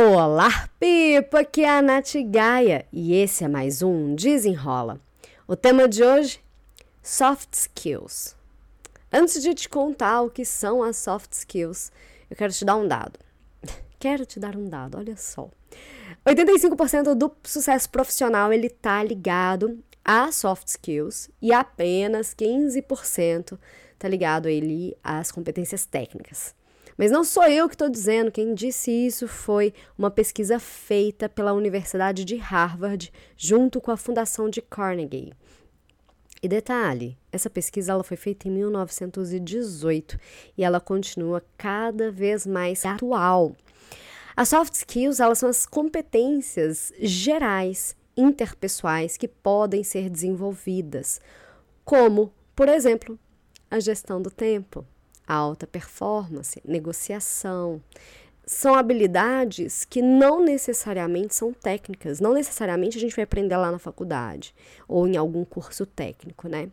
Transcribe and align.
Olá, 0.00 0.70
Pipa! 0.78 1.40
Aqui 1.40 1.64
é 1.64 1.70
a 1.70 1.82
Nath 1.82 2.12
Gaia 2.30 2.86
e 2.92 3.16
esse 3.16 3.42
é 3.42 3.48
mais 3.48 3.82
um 3.82 4.14
Desenrola. 4.14 5.00
O 5.44 5.56
tema 5.56 5.88
de 5.88 6.04
hoje: 6.04 6.40
Soft 7.02 7.52
Skills. 7.52 8.36
Antes 9.12 9.42
de 9.42 9.52
te 9.54 9.68
contar 9.68 10.22
o 10.22 10.30
que 10.30 10.44
são 10.44 10.84
as 10.84 10.98
soft 10.98 11.32
skills, 11.32 11.90
eu 12.30 12.36
quero 12.36 12.52
te 12.52 12.64
dar 12.64 12.76
um 12.76 12.86
dado. 12.86 13.18
Quero 13.98 14.24
te 14.24 14.38
dar 14.38 14.54
um 14.54 14.68
dado, 14.68 14.98
olha 14.98 15.16
só. 15.16 15.50
85% 16.24 17.14
do 17.14 17.32
sucesso 17.42 17.90
profissional 17.90 18.52
ele 18.52 18.70
tá 18.70 19.02
ligado 19.02 19.82
a 20.04 20.30
soft 20.30 20.68
skills 20.68 21.28
e 21.42 21.52
apenas 21.52 22.36
15% 22.36 23.58
tá 23.98 24.06
ligado 24.06 24.48
ele 24.48 24.96
às 25.02 25.32
competências 25.32 25.84
técnicas. 25.84 26.54
Mas 26.98 27.12
não 27.12 27.22
sou 27.22 27.44
eu 27.44 27.68
que 27.68 27.76
estou 27.76 27.88
dizendo, 27.88 28.32
quem 28.32 28.52
disse 28.52 28.90
isso 28.90 29.28
foi 29.28 29.72
uma 29.96 30.10
pesquisa 30.10 30.58
feita 30.58 31.28
pela 31.28 31.52
Universidade 31.52 32.24
de 32.24 32.34
Harvard 32.34 33.12
junto 33.36 33.80
com 33.80 33.92
a 33.92 33.96
Fundação 33.96 34.50
de 34.50 34.60
Carnegie. 34.60 35.32
E 36.42 36.48
detalhe, 36.48 37.16
essa 37.30 37.48
pesquisa 37.48 37.92
ela 37.92 38.02
foi 38.02 38.16
feita 38.16 38.48
em 38.48 38.50
1918 38.50 40.18
e 40.56 40.64
ela 40.64 40.80
continua 40.80 41.40
cada 41.56 42.10
vez 42.10 42.44
mais 42.44 42.84
atual. 42.84 43.54
As 44.36 44.48
soft 44.48 44.74
skills 44.74 45.20
elas 45.20 45.38
são 45.38 45.48
as 45.48 45.66
competências 45.66 46.92
gerais 46.98 47.96
interpessoais 48.16 49.16
que 49.16 49.28
podem 49.28 49.84
ser 49.84 50.10
desenvolvidas, 50.10 51.20
como, 51.84 52.32
por 52.56 52.68
exemplo, 52.68 53.16
a 53.70 53.78
gestão 53.78 54.20
do 54.20 54.30
tempo, 54.30 54.84
alta 55.28 55.66
performance, 55.66 56.60
negociação. 56.64 57.82
São 58.46 58.74
habilidades 58.74 59.84
que 59.84 60.00
não 60.00 60.42
necessariamente 60.42 61.34
são 61.34 61.52
técnicas, 61.52 62.18
não 62.18 62.32
necessariamente 62.32 62.96
a 62.96 63.00
gente 63.00 63.14
vai 63.14 63.24
aprender 63.24 63.56
lá 63.58 63.70
na 63.70 63.78
faculdade 63.78 64.54
ou 64.88 65.06
em 65.06 65.18
algum 65.18 65.44
curso 65.44 65.84
técnico, 65.84 66.48
né? 66.48 66.70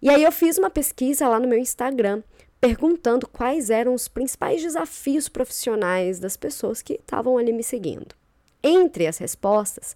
E 0.00 0.08
aí 0.08 0.22
eu 0.22 0.30
fiz 0.30 0.56
uma 0.56 0.70
pesquisa 0.70 1.26
lá 1.26 1.40
no 1.40 1.48
meu 1.48 1.58
Instagram 1.58 2.22
perguntando 2.60 3.26
quais 3.26 3.68
eram 3.70 3.92
os 3.92 4.08
principais 4.08 4.62
desafios 4.62 5.28
profissionais 5.28 6.18
das 6.18 6.36
pessoas 6.36 6.80
que 6.80 6.94
estavam 6.94 7.36
ali 7.36 7.52
me 7.52 7.62
seguindo. 7.62 8.14
Entre 8.62 9.06
as 9.06 9.18
respostas, 9.18 9.94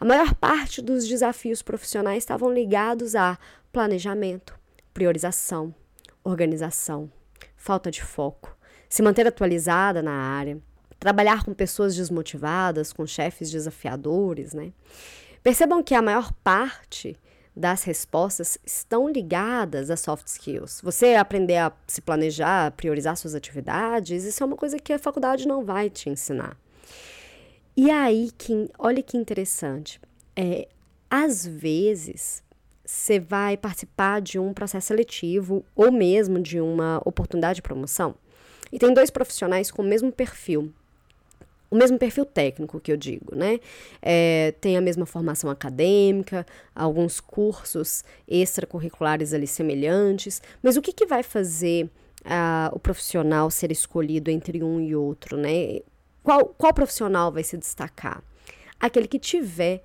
a 0.00 0.04
maior 0.04 0.34
parte 0.34 0.82
dos 0.82 1.06
desafios 1.06 1.62
profissionais 1.62 2.24
estavam 2.24 2.52
ligados 2.52 3.14
a 3.14 3.38
planejamento, 3.70 4.58
priorização, 4.92 5.72
organização, 6.24 7.08
falta 7.58 7.90
de 7.90 8.02
foco, 8.02 8.56
se 8.88 9.02
manter 9.02 9.26
atualizada 9.26 10.00
na 10.00 10.12
área, 10.12 10.58
trabalhar 10.98 11.44
com 11.44 11.52
pessoas 11.52 11.94
desmotivadas, 11.94 12.92
com 12.92 13.06
chefes 13.06 13.50
desafiadores, 13.50 14.54
né? 14.54 14.72
Percebam 15.42 15.82
que 15.82 15.94
a 15.94 16.00
maior 16.00 16.32
parte 16.32 17.16
das 17.54 17.82
respostas 17.82 18.56
estão 18.64 19.08
ligadas 19.08 19.90
a 19.90 19.96
soft 19.96 20.26
skills. 20.28 20.80
Você 20.82 21.14
aprender 21.14 21.56
a 21.56 21.72
se 21.86 22.00
planejar, 22.00 22.70
priorizar 22.72 23.16
suas 23.16 23.34
atividades, 23.34 24.24
isso 24.24 24.42
é 24.42 24.46
uma 24.46 24.56
coisa 24.56 24.78
que 24.78 24.92
a 24.92 24.98
faculdade 24.98 25.46
não 25.46 25.64
vai 25.64 25.90
te 25.90 26.08
ensinar. 26.08 26.56
E 27.76 27.90
aí, 27.90 28.30
que, 28.36 28.70
olha 28.78 29.02
que 29.02 29.16
interessante, 29.16 30.00
é, 30.36 30.68
às 31.10 31.46
vezes 31.46 32.42
você 32.88 33.20
vai 33.20 33.54
participar 33.54 34.18
de 34.18 34.38
um 34.38 34.54
processo 34.54 34.86
seletivo 34.86 35.62
ou 35.76 35.92
mesmo 35.92 36.40
de 36.40 36.58
uma 36.58 37.02
oportunidade 37.04 37.56
de 37.56 37.62
promoção. 37.62 38.14
E 38.72 38.78
tem 38.78 38.94
dois 38.94 39.10
profissionais 39.10 39.70
com 39.70 39.82
o 39.82 39.84
mesmo 39.84 40.10
perfil. 40.10 40.72
O 41.70 41.76
mesmo 41.76 41.98
perfil 41.98 42.24
técnico 42.24 42.80
que 42.80 42.90
eu 42.90 42.96
digo, 42.96 43.36
né? 43.36 43.60
É, 44.00 44.54
tem 44.58 44.74
a 44.74 44.80
mesma 44.80 45.04
formação 45.04 45.50
acadêmica, 45.50 46.46
alguns 46.74 47.20
cursos 47.20 48.02
extracurriculares 48.26 49.34
ali 49.34 49.46
semelhantes, 49.46 50.40
mas 50.62 50.78
o 50.78 50.80
que, 50.80 50.90
que 50.90 51.04
vai 51.04 51.22
fazer 51.22 51.90
uh, 52.24 52.74
o 52.74 52.78
profissional 52.78 53.50
ser 53.50 53.70
escolhido 53.70 54.30
entre 54.30 54.62
um 54.62 54.80
e 54.80 54.96
outro, 54.96 55.36
né? 55.36 55.80
Qual, 56.22 56.46
qual 56.56 56.72
profissional 56.72 57.30
vai 57.30 57.44
se 57.44 57.58
destacar? 57.58 58.22
Aquele 58.80 59.06
que 59.06 59.18
tiver 59.18 59.82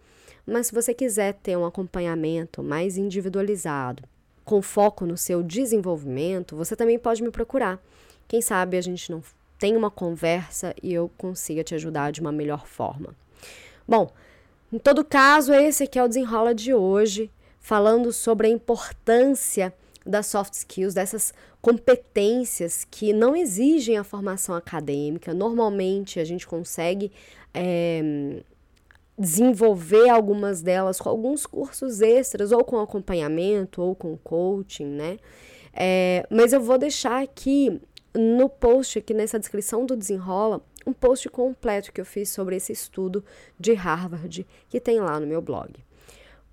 Mas 0.44 0.68
se 0.68 0.74
você 0.74 0.92
quiser 0.92 1.36
ter 1.36 1.56
um 1.56 1.64
acompanhamento 1.64 2.64
mais 2.64 2.98
individualizado, 2.98 4.04
com 4.44 4.60
foco 4.60 5.06
no 5.06 5.16
seu 5.16 5.44
desenvolvimento, 5.44 6.56
você 6.56 6.76
também 6.76 6.98
pode 6.98 7.22
me 7.22 7.30
procurar. 7.30 7.80
Quem 8.28 8.42
sabe 8.42 8.76
a 8.76 8.82
gente 8.82 9.12
não 9.12 9.22
tem 9.60 9.78
uma 9.78 9.92
conversa 9.92 10.74
e 10.82 10.92
eu 10.92 11.12
consiga 11.20 11.64
te 11.64 11.76
ajudar 11.76 12.12
de 12.12 12.22
uma 12.22 12.32
melhor 12.32 12.66
forma. 12.66 13.16
Bom, 13.88 14.12
em 14.74 14.80
todo 14.80 15.06
caso, 15.06 15.54
esse 15.54 15.84
aqui 15.84 16.00
é 16.00 16.04
o 16.04 16.08
desenrola 16.08 16.56
de 16.56 16.74
hoje, 16.74 17.30
falando 17.60 18.12
sobre 18.12 18.48
a 18.48 18.50
importância 18.50 19.72
das 20.06 20.28
soft 20.28 20.54
skills, 20.54 20.94
dessas 20.94 21.34
competências 21.62 22.86
que 22.90 23.12
não 23.12 23.36
exigem 23.36 23.98
a 23.98 24.04
formação 24.04 24.54
acadêmica. 24.54 25.34
Normalmente 25.34 26.20
a 26.20 26.24
gente 26.24 26.46
consegue 26.46 27.12
é, 27.54 28.44
desenvolver 29.18 30.10
algumas 30.10 30.62
delas 30.62 31.00
com 31.00 31.10
alguns 31.10 31.46
cursos 31.46 32.02
extras, 32.02 32.52
ou 32.52 32.64
com 32.64 32.80
acompanhamento, 32.80 33.82
ou 33.82 33.96
com 33.96 34.18
coaching, 34.18 34.86
né? 34.86 35.18
É, 35.74 36.26
mas 36.30 36.54
eu 36.54 36.62
vou 36.62 36.78
deixar 36.78 37.22
aqui 37.22 37.82
no 38.14 38.48
post, 38.48 39.00
aqui 39.00 39.14
nessa 39.14 39.40
descrição 39.40 39.86
do 39.86 39.96
Desenrola, 39.96 40.62
um 40.86 40.94
post 40.94 41.28
completo 41.30 41.92
que 41.92 42.00
eu 42.00 42.06
fiz 42.06 42.30
sobre 42.30 42.56
esse 42.56 42.72
estudo 42.72 43.24
de 43.60 43.74
Harvard 43.74 44.46
que 44.70 44.80
tem 44.80 45.00
lá 45.00 45.20
no 45.20 45.28
meu 45.28 45.42
blog. 45.42 45.85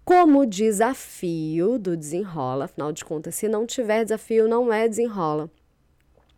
Como 0.04 0.46
desafio 0.46 1.78
do 1.78 1.96
desenrola. 1.96 2.66
Afinal 2.66 2.93
de 2.93 3.04
contas, 3.04 3.34
se 3.34 3.49
não 3.49 3.66
tiver 3.66 4.04
desafio, 4.04 4.49
não 4.49 4.72
é 4.72 4.88
desenrola. 4.88 5.50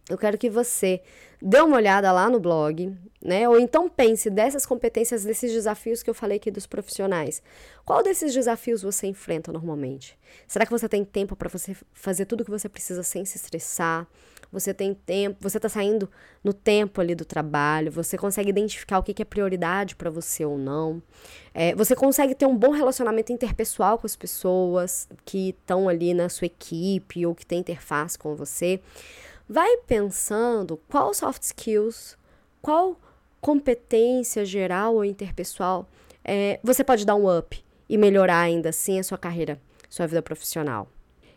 Eu 0.09 0.19
quero 0.19 0.37
que 0.37 0.51
você 0.51 1.01
dê 1.41 1.61
uma 1.61 1.77
olhada 1.77 2.13
lá 2.13 2.29
no 2.29 2.39
blog, 2.39 2.95
né? 3.23 3.49
Ou 3.49 3.59
então 3.59 3.89
pense 3.89 4.29
dessas 4.29 4.67
competências, 4.67 5.25
desses 5.25 5.51
desafios 5.51 6.03
que 6.03 6.11
eu 6.11 6.15
falei 6.15 6.37
aqui 6.37 6.51
dos 6.51 6.67
profissionais. 6.67 7.43
Qual 7.87 8.03
desses 8.03 8.35
desafios 8.35 8.83
você 8.83 9.07
enfrenta 9.07 9.51
normalmente? 9.51 10.19
Será 10.47 10.67
que 10.67 10.73
você 10.73 10.89
tem 10.89 11.05
tempo 11.05 11.35
para 11.35 11.49
você 11.49 11.75
fazer 11.95 12.27
tudo 12.27 12.43
o 12.43 12.45
que 12.45 12.51
você 12.51 12.69
precisa 12.69 13.03
sem 13.03 13.25
se 13.25 13.39
estressar? 13.39 14.07
Você 14.55 14.73
tem 14.73 14.95
tempo, 14.95 15.37
você 15.41 15.59
está 15.59 15.69
saindo 15.69 16.09
no 16.43 16.55
tempo 16.55 17.01
ali 17.01 17.15
do 17.15 17.25
trabalho, 17.25 17.93
você 17.93 18.17
consegue 18.17 18.49
identificar 18.49 18.99
o 18.99 19.03
que, 19.03 19.13
que 19.13 19.21
é 19.21 19.25
prioridade 19.25 19.95
para 19.95 20.09
você 20.09 20.45
ou 20.45 20.57
não. 20.57 21.03
É, 21.53 21.75
você 21.75 21.95
consegue 21.95 22.35
ter 22.35 22.47
um 22.47 22.57
bom 22.57 22.71
relacionamento 22.71 23.31
interpessoal 23.31 23.99
com 23.99 24.07
as 24.07 24.17
pessoas 24.17 25.07
que 25.27 25.51
estão 25.51 25.89
ali 25.89 26.15
na 26.15 26.31
sua 26.31 26.47
equipe 26.47 27.27
ou 27.27 27.35
que 27.35 27.45
tem 27.45 27.59
interface 27.59 28.19
com 28.19 28.35
você. 28.35 28.81
Vai 29.47 29.77
pensando 29.87 30.81
qual 30.89 31.13
soft 31.13 31.43
skills, 31.43 32.17
qual 32.63 32.99
competência 33.43 34.43
geral 34.43 34.95
ou 34.95 35.05
interpessoal 35.05 35.87
é, 36.25 36.59
você 36.63 36.83
pode 36.83 37.05
dar 37.05 37.15
um 37.15 37.29
up 37.29 37.63
e 37.89 37.99
melhorar 37.99 38.39
ainda 38.39 38.71
assim 38.71 38.99
a 38.99 39.05
sua 39.05 39.19
carreira, 39.19 39.61
sua 39.91 40.07
vida 40.07 40.23
profissional. 40.23 40.89